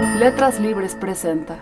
[0.00, 1.60] Letras Libres presenta.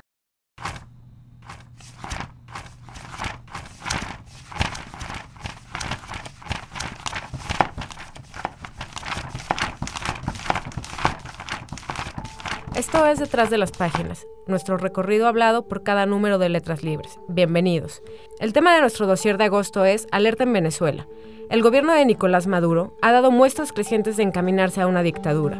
[12.74, 17.18] Esto es Detrás de las Páginas, nuestro recorrido hablado por cada número de Letras Libres.
[17.29, 18.03] Bienvenidos.
[18.39, 21.07] El tema de nuestro dossier de agosto es Alerta en Venezuela.
[21.48, 25.59] El gobierno de Nicolás Maduro ha dado muestras crecientes de encaminarse a una dictadura.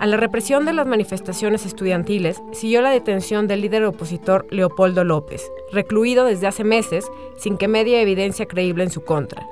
[0.00, 5.52] A la represión de las manifestaciones estudiantiles siguió la detención del líder opositor Leopoldo López,
[5.72, 7.04] recluido desde hace meses
[7.36, 9.46] sin que medie evidencia creíble en su contra.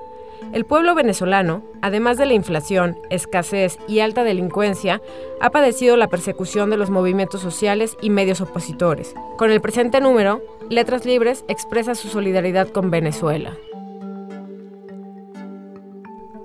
[0.54, 5.02] El pueblo venezolano, además de la inflación, escasez y alta delincuencia,
[5.42, 9.14] ha padecido la persecución de los movimientos sociales y medios opositores.
[9.36, 10.40] Con el presente número,
[10.70, 13.58] Letras Libres expresa su solidaridad con Venezuela.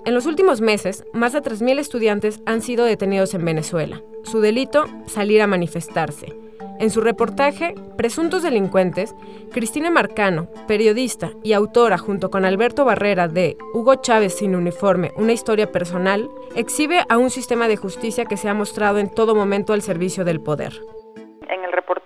[0.06, 4.02] En los últimos meses, más de 3.000 estudiantes han sido detenidos en Venezuela.
[4.22, 6.36] Su delito, salir a manifestarse.
[6.78, 9.14] En su reportaje, Presuntos Delincuentes,
[9.50, 15.32] Cristina Marcano, periodista y autora junto con Alberto Barrera de Hugo Chávez sin uniforme, una
[15.32, 19.72] historia personal, exhibe a un sistema de justicia que se ha mostrado en todo momento
[19.72, 20.82] al servicio del poder.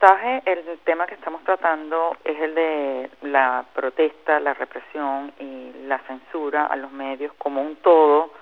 [0.00, 6.66] El tema que estamos tratando es el de la protesta, la represión y la censura
[6.66, 8.32] a los medios como un todo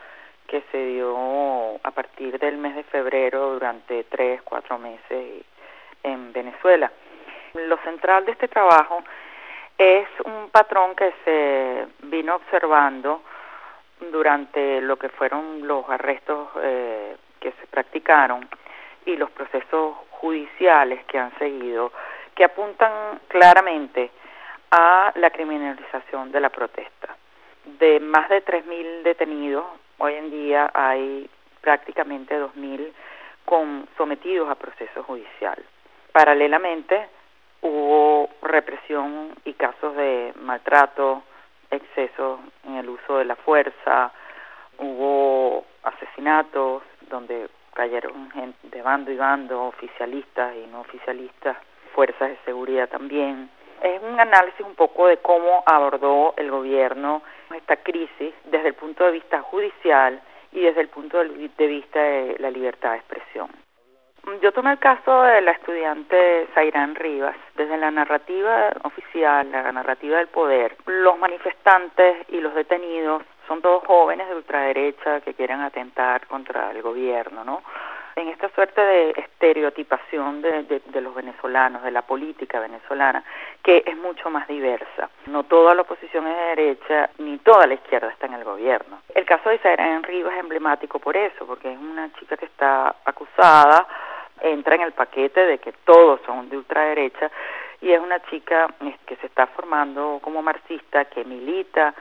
[0.46, 1.16] que se dio
[1.82, 5.44] a partir del mes de febrero durante tres, cuatro meses
[6.02, 6.92] en Venezuela.
[7.54, 9.02] Lo central de este trabajo
[9.78, 13.22] es un patrón que se vino observando
[14.12, 18.46] durante lo que fueron los arrestos eh, que se practicaron
[19.06, 21.92] y los procesos judiciales que han seguido,
[22.34, 24.10] que apuntan claramente
[24.70, 27.16] a la criminalización de la protesta.
[27.78, 29.64] De más de 3.000 detenidos,
[29.98, 32.92] hoy en día hay prácticamente 2.000
[33.44, 35.56] con, sometidos a proceso judicial.
[36.12, 37.08] Paralelamente,
[37.62, 41.22] hubo represión y casos de maltrato,
[41.70, 44.12] excesos en el uso de la fuerza,
[44.78, 51.58] hubo asesinatos donde cayeron gente de bando y bando, oficialistas y no oficialistas,
[51.94, 53.50] fuerzas de seguridad también.
[53.82, 57.22] Es un análisis un poco de cómo abordó el gobierno
[57.54, 60.20] esta crisis desde el punto de vista judicial
[60.52, 63.65] y desde el punto de vista de la libertad de expresión.
[64.42, 67.36] Yo tomé el caso de la estudiante Zairán Rivas.
[67.54, 73.84] Desde la narrativa oficial, la narrativa del poder, los manifestantes y los detenidos son todos
[73.84, 77.62] jóvenes de ultraderecha que quieren atentar contra el gobierno, ¿no?
[78.16, 83.22] En esta suerte de estereotipación de, de, los venezolanos, de la política venezolana,
[83.62, 85.10] que es mucho más diversa.
[85.26, 89.02] No toda la oposición es de derecha, ni toda la izquierda está en el gobierno.
[89.14, 92.96] El caso de Zairán Rivas es emblemático por eso, porque es una chica que está
[93.04, 93.86] acusada
[94.40, 97.30] entra en el paquete de que todos son de ultraderecha
[97.80, 98.68] y es una chica
[99.06, 101.94] que se está formando como marxista, que milita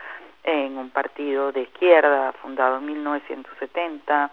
[0.44, 4.30] en un partido de izquierda fundado en 1970,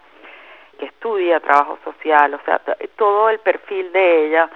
[0.77, 2.61] que estudia trabajo social, o sea,
[2.95, 4.49] todo el perfil de ella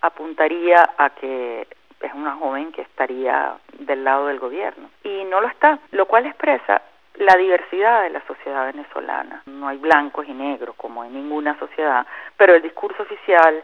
[0.00, 1.66] apuntaría a que
[2.00, 6.26] es una joven que estaría del lado del gobierno y no lo está, lo cual
[6.26, 6.80] expresa
[7.18, 9.42] la diversidad de la sociedad venezolana.
[9.46, 12.06] No hay blancos y negros como en ninguna sociedad,
[12.36, 13.62] pero el discurso oficial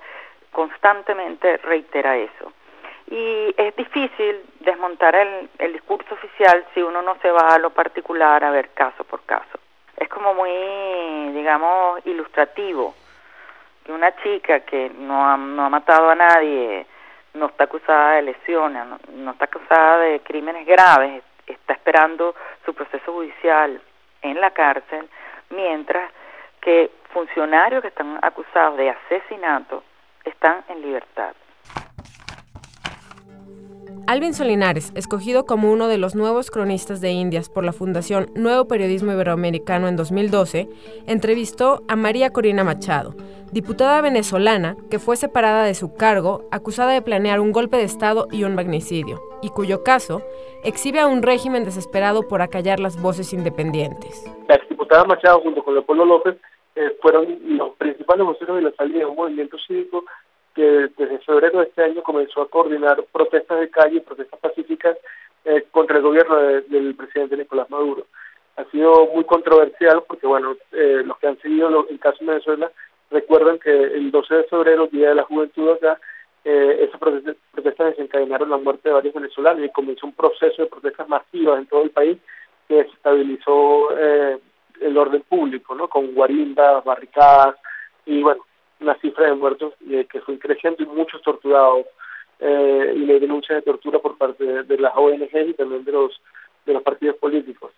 [0.51, 2.53] constantemente reitera eso.
[3.11, 7.71] Y es difícil desmontar el, el discurso oficial si uno no se va a lo
[7.71, 9.59] particular a ver caso por caso.
[9.97, 12.95] Es como muy, digamos, ilustrativo
[13.85, 16.87] que una chica que no ha, no ha matado a nadie,
[17.35, 18.83] no está acusada de lesiones,
[19.13, 22.35] no está acusada de crímenes graves, está esperando
[22.65, 23.81] su proceso judicial
[24.23, 25.09] en la cárcel,
[25.51, 26.11] mientras
[26.61, 29.83] que funcionarios que están acusados de asesinato
[30.25, 31.35] están en libertad.
[34.07, 38.69] Alvin Solinares, escogido como uno de los nuevos cronistas de Indias por la Fundación Nuevo
[38.69, 40.69] Periodismo Iberoamericano en 2012,
[41.07, 43.15] entrevistó a María Corina Machado,
[43.51, 48.29] diputada venezolana que fue separada de su cargo acusada de planear un golpe de Estado
[48.31, 50.23] y un magnicidio, y cuyo caso
[50.65, 54.25] exhibe a un régimen desesperado por acallar las voces independientes.
[54.49, 56.37] La exdiputada Machado junto con Leopoldo López
[56.75, 60.05] eh, fueron los principales voceros de la salida de un movimiento cívico
[60.55, 64.97] que desde febrero de este año comenzó a coordinar protestas de calle y protestas pacíficas
[65.45, 68.07] eh, contra el gobierno del presidente Nicolás Maduro.
[68.57, 72.71] Ha sido muy controversial porque, bueno, eh, los que han seguido el caso de Venezuela
[73.11, 76.01] recuerdan que el 12 de febrero, Día de la Juventud acá,
[76.45, 77.37] eh, esas protestas,
[77.97, 81.83] desencadenaron la muerte de varios venezolanos y comenzó un proceso de protestas masivas en todo
[81.83, 82.19] el país
[82.69, 84.39] que desestabilizó eh,
[84.81, 85.89] el orden público, ¿no?
[85.89, 87.57] Con guarindas, barricadas
[88.07, 88.45] y, bueno,
[88.81, 91.87] una cifra de muertos que fue creciendo y muchos torturados
[92.41, 96.21] eh, y la denuncia de tortura por parte de, las ONG y también de los
[96.67, 97.73] de los partidos políticos.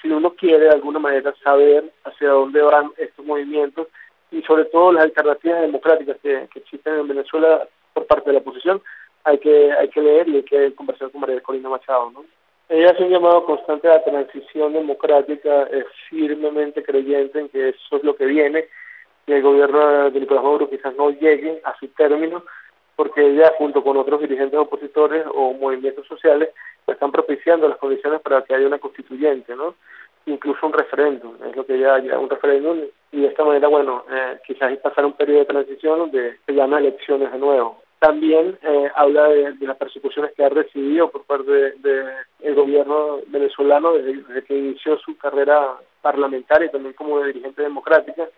[0.00, 3.88] Si uno quiere de alguna manera saber hacia dónde van estos movimientos
[4.30, 7.66] y sobre todo las alternativas democráticas que, existen en Venezuela
[7.96, 8.82] por parte de la oposición,
[9.24, 12.24] hay que hay que leer y hay que conversar con María Corina Machado, ¿no?
[12.68, 17.96] Ella hace un llamado constante a la transición democrática, es firmemente creyente en que eso
[17.96, 18.66] es lo que viene,
[19.26, 22.44] y el gobierno de Nicolás Maduro quizás no llegue a su término,
[22.96, 26.50] porque ella junto con otros dirigentes opositores o movimientos sociales
[26.86, 29.74] están propiciando las condiciones para que haya una constituyente, ¿no?
[30.26, 32.80] Incluso un referéndum, es lo que ya haya un referéndum
[33.12, 36.78] y de esta manera, bueno, eh, quizás pasar un periodo de transición donde se llama
[36.80, 37.85] elecciones de nuevo.
[37.98, 43.94] También eh, habla de, las persecuciones que ha recibido por parte del de, gobierno venezolano
[43.94, 48.28] desde, que inició su carrera parlamentaria y también como dirigente democrática.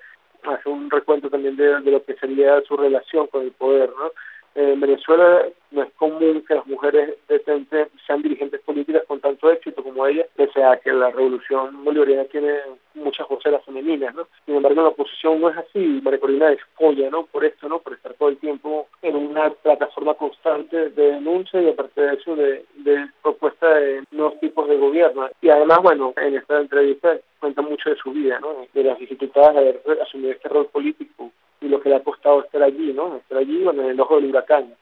[0.44, 4.12] Hace un recuento también de, de lo que sería su relación con el poder, ¿no?
[4.58, 9.84] en Venezuela no es común que las mujeres detentes sean dirigentes políticas con tanto éxito
[9.84, 12.54] como ella, pese a que la revolución bolivariana tiene
[12.94, 14.26] muchas voceras femeninas, ¿no?
[14.46, 17.26] Sin embargo, la oposición no es así, María Corina es polla, ¿no?
[17.26, 17.78] Por esto, ¿no?
[17.78, 22.36] Por estar todo el tiempo en una plataforma constante de denuncia y aparte de eso
[22.36, 25.28] de, de propuesta de nuevos tipos de gobierno.
[25.40, 28.40] Y además, bueno, en esta entrevista cuenta mucho de su vida.
[28.72, 32.42] De las dificultades de haber asumido este rol político y lo que le ha costado
[32.42, 33.16] estar allí, ¿no?
[33.16, 34.74] Estar allí, bueno, en el ojo del huracán,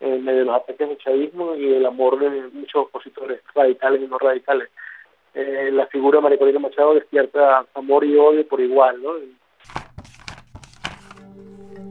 [0.00, 4.06] en medio de los ataques del chavismo y el amor de muchos opositores radicales y
[4.06, 4.68] no radicales.
[5.34, 9.12] Eh, la figura de María Corina Machado despierta amor y odio por igual, ¿no?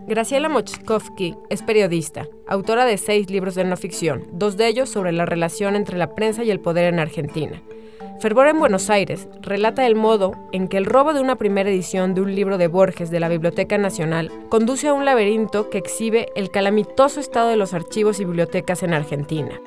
[0.10, 5.12] Graciela Mochkovsky es periodista, autora de seis libros de no ficción, dos de ellos sobre
[5.12, 7.62] la relación entre la prensa y el poder en Argentina.
[8.20, 12.16] Fervor en Buenos Aires relata el modo en que el robo de una primera edición
[12.16, 16.26] de un libro de Borges de la Biblioteca Nacional conduce a un laberinto que exhibe
[16.36, 19.60] el calamitoso estado de los archivos y bibliotecas en Argentina.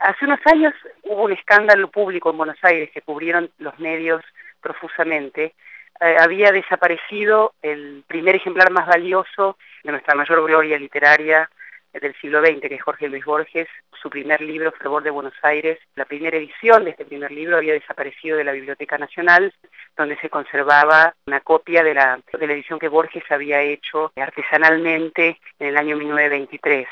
[0.00, 0.74] Hace unos años
[1.04, 4.22] hubo un escándalo público en Buenos Aires que cubrieron los medios
[4.60, 5.54] profusamente.
[6.02, 11.48] Eh, había desaparecido el primer ejemplar más valioso de nuestra mayor gloria literaria
[11.92, 13.66] del siglo XX, que es Jorge Luis Borges,
[14.00, 15.78] su primer libro, Fervor de Buenos Aires.
[15.96, 19.52] La primera edición de este primer libro había desaparecido de la Biblioteca Nacional,
[19.96, 25.40] donde se conservaba una copia de la, de la edición que Borges había hecho artesanalmente
[25.58, 26.86] en el año 1923.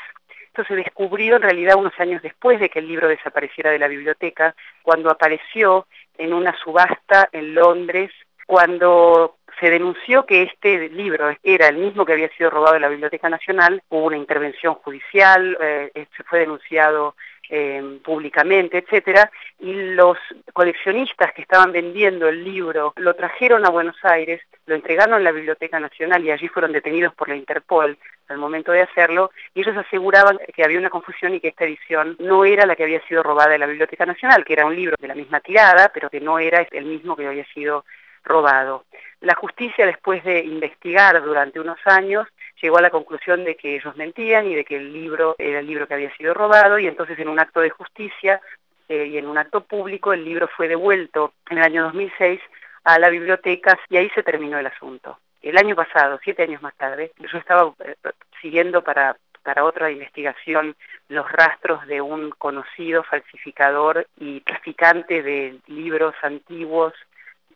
[0.47, 3.87] Esto se descubrió en realidad unos años después de que el libro desapareciera de la
[3.87, 5.87] biblioteca, cuando apareció
[6.17, 8.11] en una subasta en Londres,
[8.45, 12.89] cuando se denunció que este libro era el mismo que había sido robado de la
[12.89, 17.15] Biblioteca Nacional, hubo una intervención judicial, eh, fue denunciado
[17.49, 20.17] eh, públicamente, etcétera, y los
[20.53, 25.31] coleccionistas que estaban vendiendo el libro lo trajeron a Buenos Aires, lo entregaron a la
[25.31, 27.97] Biblioteca Nacional y allí fueron detenidos por la Interpol
[28.27, 32.15] al momento de hacerlo, y ellos aseguraban que había una confusión y que esta edición
[32.19, 34.95] no era la que había sido robada de la Biblioteca Nacional, que era un libro
[34.99, 37.83] de la misma tirada, pero que no era el mismo que había sido
[38.29, 38.85] robado.
[39.21, 42.25] La justicia, después de investigar durante unos años,
[42.61, 45.67] llegó a la conclusión de que ellos mentían y de que el libro era el
[45.67, 48.39] libro que había sido robado y entonces en un acto de justicia
[48.87, 52.39] eh, y en un acto público el libro fue devuelto en el año 2006
[52.85, 55.19] a la biblioteca y ahí se terminó el asunto.
[55.41, 57.95] El año pasado, siete años más tarde, yo estaba eh,
[58.41, 60.75] siguiendo para, para otra investigación
[61.09, 66.93] los rastros de un conocido falsificador y traficante de libros antiguos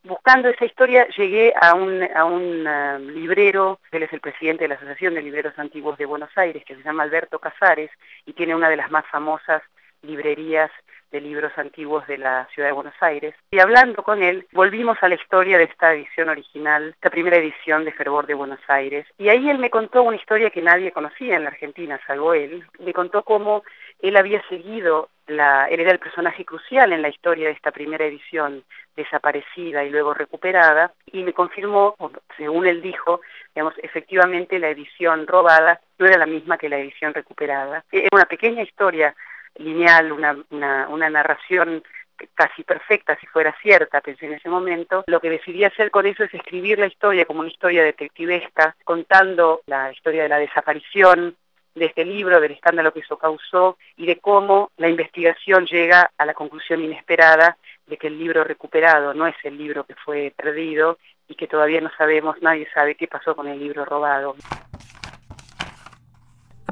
[0.04, 4.70] buscando esa historia llegué a un, a un eh, librero, él es el presidente de
[4.70, 7.92] la Asociación de Libreros Antiguos de Buenos Aires, que se llama Alberto Casares,
[8.26, 9.62] y tiene una de las más famosas
[10.02, 10.70] librerías
[11.14, 13.36] de libros antiguos de la ciudad de Buenos Aires.
[13.52, 17.86] Y hablando con él, volvimos a la historia de esta edición original, esta primera edición
[17.86, 19.06] de Fervor de Buenos Aires.
[19.20, 22.66] Y ahí él me contó una historia que nadie conocía en la Argentina, salvo él.
[22.80, 23.64] Me contó cómo
[24.00, 28.06] él había seguido, la, él era el personaje crucial en la historia de esta primera
[28.06, 28.64] edición,
[28.96, 31.96] desaparecida y luego recuperada, y me confirmó,
[32.38, 33.22] según él dijo,
[33.56, 37.84] digamos, efectivamente la edición robada no era la misma que la edición recuperada.
[37.92, 39.16] Era una pequeña historia
[39.56, 41.84] lineal, una, una, una narración
[42.36, 46.24] casi perfecta si fuera cierta, pensé en ese momento, lo que decidí hacer con eso
[46.24, 51.36] es escribir la historia como una historia detectivesca, contando la historia de la desaparición
[51.76, 56.26] de este libro, del escándalo que eso causó y de cómo la investigación llega a
[56.26, 60.98] la conclusión inesperada de que el libro recuperado no es el libro que fue perdido
[61.28, 64.36] y que todavía no sabemos, nadie sabe qué pasó con el libro robado.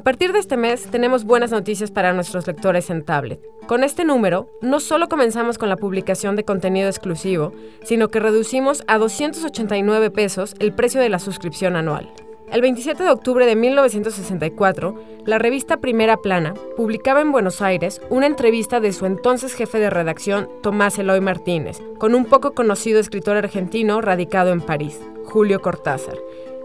[0.02, 3.38] A partir de este mes tenemos buenas noticias para nuestros lectores en tablet.
[3.68, 7.52] Con este número, no solo comenzamos con la publicación de contenido exclusivo,
[7.84, 12.08] sino que reducimos a 289 pesos el precio de la suscripción anual.
[12.52, 14.94] El 27 de octubre de 1964,
[15.24, 19.88] la revista Primera Plana publicaba en Buenos Aires una entrevista de su entonces jefe de
[19.88, 26.18] redacción, Tomás Eloy Martínez, con un poco conocido escritor argentino radicado en París, Julio Cortázar.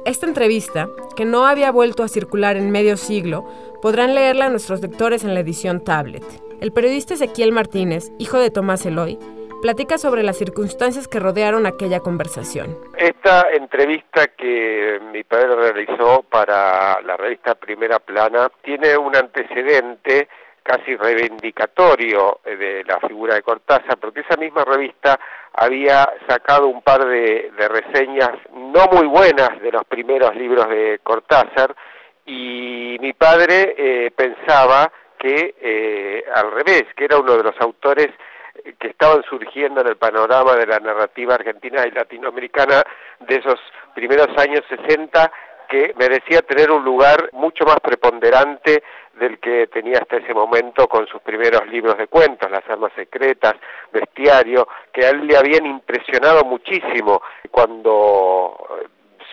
[0.03, 3.45] Esta entrevista, que no había vuelto a circular en medio siglo,
[3.81, 6.25] podrán leerla nuestros lectores en la edición tablet.
[6.59, 9.17] El periodista Ezequiel Martínez, hijo de Tomás Eloy,
[9.61, 12.77] platica sobre las circunstancias que rodearon aquella conversación.
[12.97, 20.27] Esta entrevista que mi padre realizó para la revista Primera Plana tiene un antecedente
[20.67, 25.17] casi reivindicatorio de la figura de Cortázar, porque esa misma revista
[25.53, 31.73] había sacado un par de, reseñas no muy buenas de los primeros libros de Cortázar,
[32.25, 38.09] y mi padre eh, pensaba que eh, al revés, que era uno de los autores
[38.79, 42.83] que estaban surgiendo en el panorama de la narrativa argentina y latinoamericana
[43.19, 43.59] de esos
[43.93, 45.31] primeros años 60
[45.67, 48.83] que merecía tener un lugar mucho más preponderante
[49.19, 53.55] del que tenía hasta ese momento con sus primeros libros de cuentos, Las armas secretas,
[53.91, 57.21] Bestiario, que a él le habían impresionado muchísimo.
[57.51, 58.55] Cuando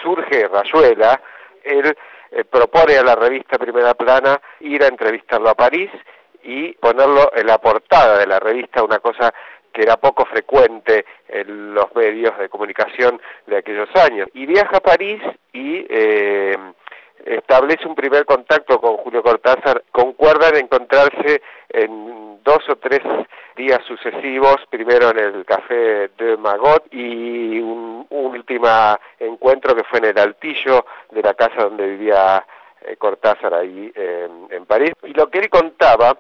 [0.03, 1.21] surge Rayuela,
[1.63, 1.97] él
[2.31, 5.91] eh, propone a la revista Primera Plana ir a entrevistarlo a París
[6.45, 9.33] y ponerlo en la portada de la revista, una cosa
[9.75, 14.29] que era poco frecuente en los medios de comunicación de aquellos años.
[14.33, 15.21] Y viaja a París
[15.53, 16.57] y eh,
[17.25, 23.03] establece un primer contacto con Julio Cortázar, concuerdan encontrarse en dos o tres
[23.57, 28.69] días sucesivos, primero en el Café de Magot y un, último
[29.19, 32.45] encuentro que fue en el altillo de la casa donde vivía
[32.83, 34.93] eh, Cortázar ahí en París.
[35.03, 36.17] Y lo que él contaba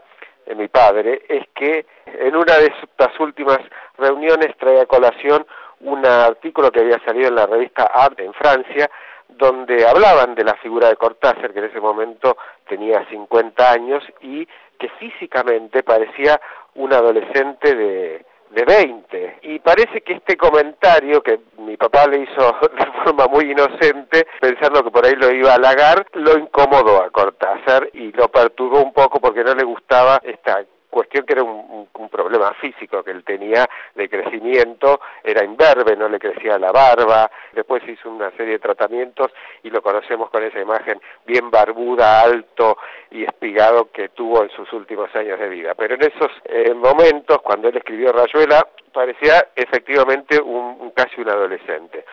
[0.46, 3.58] de mi padre es que en una de estas últimas
[3.98, 5.46] reuniones trae a colación
[5.80, 8.90] un artículo que había salido en la revista Art en Francia,
[9.28, 12.36] donde hablaban de la figura de Cortázar, que en ese momento
[12.68, 14.46] tenía 50 años y
[14.78, 16.40] que físicamente parecía
[16.74, 18.24] un adolescente de,
[18.54, 19.38] de 20.
[19.42, 24.82] Y parece que este comentario que mi papá le hizo de forma muy inocente, pensando
[24.82, 28.92] que por ahí lo iba a halagar, lo incomodó a Cortázar y lo perturbó un
[28.92, 31.74] poco porque no le gustaba esta cuestión que era un,
[32.08, 37.82] problema físico que él tenía de crecimiento, era imberbe, no le crecía la barba, después
[37.88, 39.32] hizo una serie de tratamientos
[39.64, 42.78] y lo conocemos con esa imagen bien barbuda, alto
[43.10, 45.74] y espigado que tuvo en sus últimos años de vida.
[45.74, 52.04] Pero en esos eh, momentos, cuando él escribió Rayuela, parecía efectivamente un, casi un adolescente.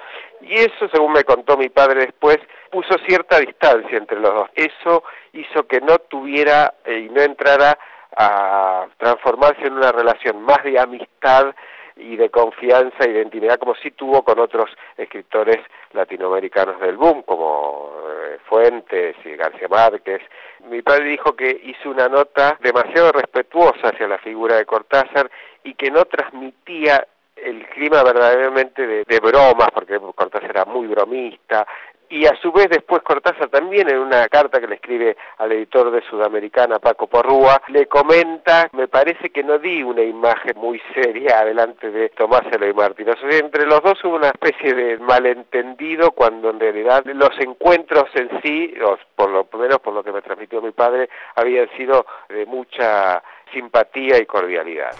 [0.41, 2.39] Y eso, según me contó mi padre después,
[2.71, 4.49] puso cierta distancia entre los dos.
[4.55, 7.77] Eso hizo que no tuviera eh, y no entrara
[8.17, 11.53] a transformarse en una relación más de amistad
[11.95, 15.57] y de confianza y de intimidad como sí tuvo con otros escritores
[15.93, 20.21] latinoamericanos del boom como eh, Fuentes y García Márquez.
[20.69, 25.29] Mi padre dijo que hizo una nota demasiado respetuosa hacia la figura de Cortázar
[25.63, 31.65] y que no transmitía el clima verdaderamente de, de, bromas, porque Cortázar era muy bromista,
[32.11, 35.91] y a su vez después Cortázar también en una carta que le escribe al editor
[35.91, 41.39] de Sudamericana, Paco Porrúa, le comenta, me parece que no di una imagen muy seria
[41.39, 43.15] adelante de Tomás Eloy Martínez.
[43.23, 48.09] O sea, entre los dos hubo una especie de malentendido cuando en realidad los encuentros
[48.15, 48.73] en sí,
[49.15, 54.19] por lo menos por lo que me transmitió mi padre, habían sido de mucha simpatía
[54.19, 54.91] y cordialidad.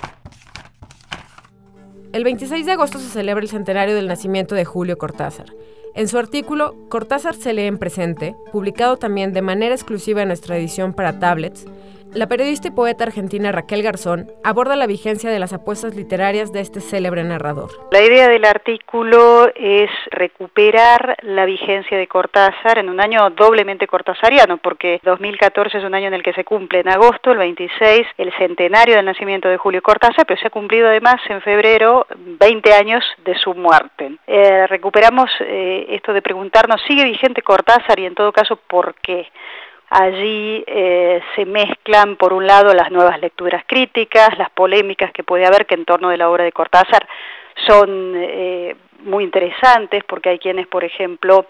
[2.14, 5.48] El 26 de agosto se celebra el centenario del nacimiento de Julio Cortázar.
[5.94, 10.58] En su artículo Cortázar se lee en presente, publicado también de manera exclusiva en nuestra
[10.58, 11.66] edición para tablets,
[12.14, 16.60] la periodista y poeta argentina Raquel Garzón aborda la vigencia de las apuestas literarias de
[16.60, 17.70] este célebre narrador.
[17.92, 24.58] La idea del artículo es recuperar la vigencia de Cortázar en un año doblemente cortázariano,
[24.58, 28.34] porque 2014 es un año en el que se cumple en agosto, el 26, el
[28.38, 33.06] centenario del nacimiento de Julio Cortázar, pero se ha cumplido además en febrero 20 años
[33.24, 34.18] de su muerte.
[34.28, 39.28] Eh, recuperamos eh, esto de preguntarnos, ¿sigue vigente Cortázar y en todo caso por qué?
[39.94, 45.46] Allí eh, se mezclan, por un lado, las nuevas lecturas críticas, las polémicas que puede
[45.46, 47.06] haber que en torno de la obra de Cortázar
[47.68, 51.48] son eh, muy interesantes porque hay quienes, por ejemplo,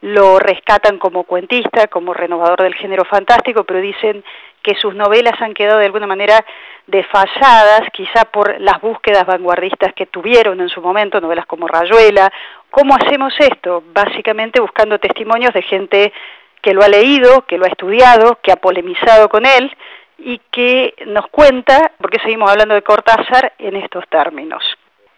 [0.00, 4.24] lo rescatan como cuentista, como renovador del género fantástico, pero dicen
[4.62, 6.42] que sus novelas han quedado de alguna manera
[6.86, 12.32] desfasadas, quizá por las búsquedas vanguardistas que tuvieron en su momento, novelas como Rayuela.
[12.70, 13.82] ¿Cómo hacemos esto?
[13.92, 16.12] Básicamente buscando testimonios de gente
[16.62, 19.70] que lo ha leído, que lo ha estudiado, que ha polemizado con él
[20.18, 24.64] y que nos cuenta por qué seguimos hablando de Cortázar en estos términos.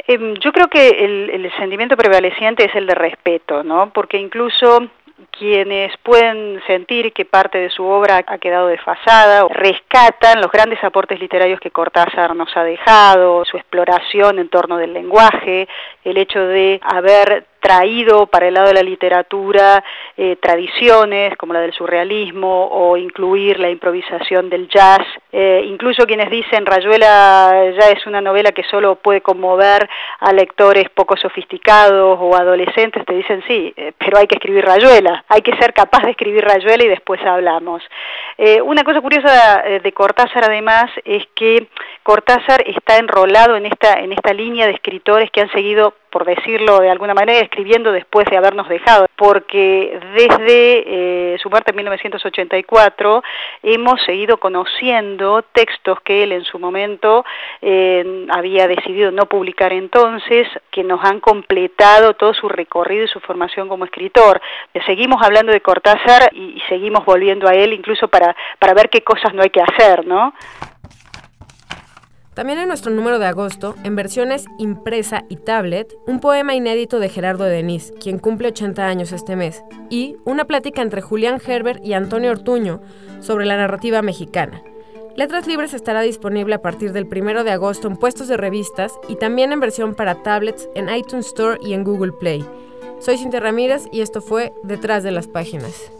[0.07, 3.91] Em, yo creo que el, sentimiento prevaleciente es el de respeto, ¿no?
[3.93, 4.89] Porque incluso
[5.31, 11.21] quienes pueden sentir que parte de su obra ha quedado desfasada, rescatan los grandes aportes
[11.21, 15.69] literarios que Cortázar nos ha dejado, su exploración en torno del lenguaje,
[16.05, 19.83] el hecho de haber traído para el lado de la literatura
[20.19, 25.01] eh, tradiciones como la del surrealismo o incluir la improvisación del jazz.
[25.33, 29.89] Eh, incluso quienes dicen Rayuela ya es una novela que solo puede conmover
[30.21, 35.25] a lectores poco sofisticados o adolescentes, te dicen sí, eh, pero hay que escribir Rayuela,
[35.27, 37.83] hay que ser capaz de escribir Rayuela y después hablamos.
[38.65, 41.69] una cosa curiosa de Cortázar además es que
[42.03, 46.79] Cortázar está enrolado en esta, en esta línea de escritores que han seguido por decirlo
[46.79, 53.21] de alguna manera, escribiendo después de habernos dejado, porque desde eh, su muerte en 1984
[53.65, 57.25] hemos seguido conociendo textos que él en su momento
[57.61, 63.19] eh, había decidido no publicar entonces, que nos han completado todo su recorrido y su
[63.19, 64.41] formación como escritor.
[64.87, 69.03] Seguimos hablando de Cortázar y, y seguimos volviendo a él incluso para, para ver qué
[69.03, 70.33] cosas no hay que hacer, ¿no?
[72.35, 77.09] También en nuestro número de agosto, en versiones impresa y tablet, un poema inédito de
[77.09, 81.93] Gerardo Denis, quien cumple 80 años este mes, y una plática entre Julián Herbert y
[81.93, 82.81] Antonio Ortuño
[83.21, 84.63] sobre la narrativa mexicana.
[85.15, 89.15] Letras Libres estará disponible a partir del 1 de agosto en puestos de revistas y
[89.15, 92.45] también en versión para tablets en iTunes Store y en Google Play.
[92.99, 95.93] Soy Cintia Ramírez y esto fue Detrás de las Páginas.